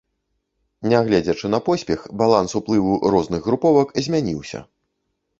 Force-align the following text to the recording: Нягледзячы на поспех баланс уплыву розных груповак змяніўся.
Нягледзячы 0.91 1.49
на 1.55 1.59
поспех 1.67 1.99
баланс 2.21 2.55
уплыву 2.59 2.93
розных 3.17 3.41
груповак 3.49 3.93
змяніўся. 4.07 4.63